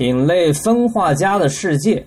[0.00, 2.02] 品类分化家的世界，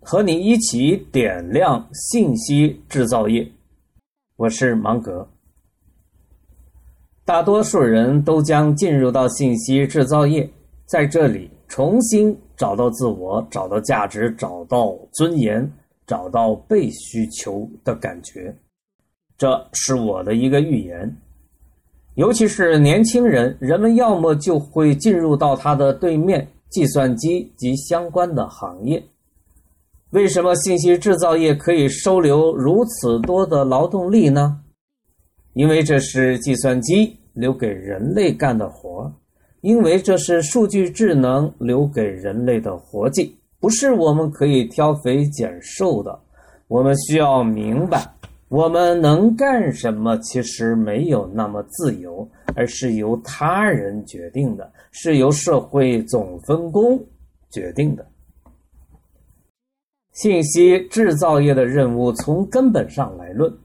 [0.00, 3.48] 和你一起点亮信息制造业。
[4.34, 5.24] 我是芒格。
[7.24, 10.50] 大多数人都将进入到信息制造业，
[10.86, 15.70] 在这里重新找到自我，找到价值，找到尊严，
[16.04, 18.52] 找到被需求的感觉。
[19.36, 21.16] 这是我的一个预言。
[22.16, 26.44] 尤其是年轻人，人们要么就会进入到他的对面。
[26.70, 29.02] 计算机及相关的行业，
[30.10, 34.60] 为什么信息制造业可以收留如此多的劳动力呢？
[35.54, 39.12] 因为这是计算机留给人类干的活
[39.60, 46.16] 因为这是数据智能留给人类的活计，不是我们可以挑肥拣瘦的。
[46.68, 48.06] 我们需要明白，
[48.48, 52.28] 我们能干什么其实没有那么自由。
[52.58, 57.00] 而是由他人决定的，是由社会总分工
[57.50, 58.04] 决定的。
[60.10, 63.56] 信息制造业的任务，从根本上来论，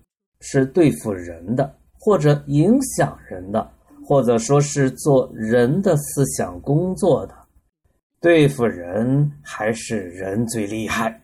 [0.41, 3.67] 是对付人的，或者影响人的，
[4.05, 7.33] 或者说是做人的思想工作的。
[8.21, 11.19] 对付人还是人最厉害。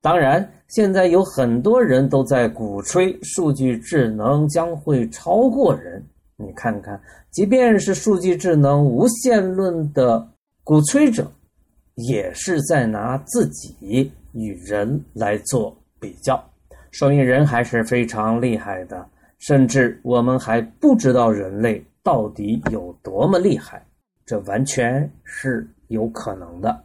[0.00, 6.02] 当然，现在有很多人都在鼓吹数据智能将会超过人。
[6.40, 6.98] 你看看，
[7.30, 10.26] 即便是数据智能无限论的
[10.64, 11.30] 鼓吹者，
[11.96, 16.42] 也是在拿自己与人来做比较，
[16.90, 19.06] 说明人还是非常厉害的。
[19.38, 23.82] 甚至我们还不知道人类到底有多么厉害，
[24.26, 26.84] 这完全是有可能的。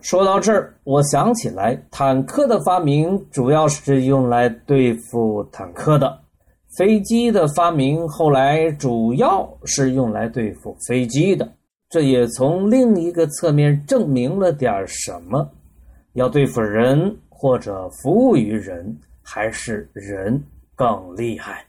[0.00, 6.20] 说到这儿，我想起来，坦克的发明主要是用来对付坦克的。
[6.76, 11.50] 飞机的发明后来主要是用来对付飞机的，
[11.88, 15.50] 这也从另一个侧面证明了点什么：
[16.12, 20.38] 要对付人或者服务于人，还是人
[20.74, 21.64] 更厉害。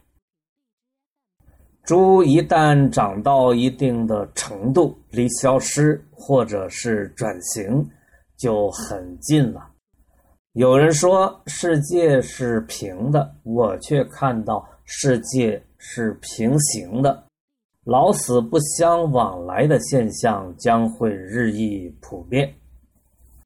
[1.83, 7.87] 猪一旦长到一定的程度，离消失或者是转型
[8.35, 9.65] 就很近了。
[10.51, 14.67] 有人说世界是平的，我却看到。
[14.89, 17.25] 世界是平行的，
[17.83, 22.55] 老死不相往来的现象将会日益普遍。